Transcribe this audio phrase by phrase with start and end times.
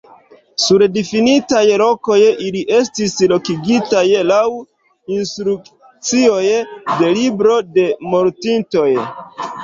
[0.61, 2.15] Sur difinitaj lokoj
[2.45, 4.39] ili estis lokigitaj laŭ
[5.17, 6.39] instrukcioj
[7.03, 7.85] de libro de
[8.15, 8.87] mortintoj.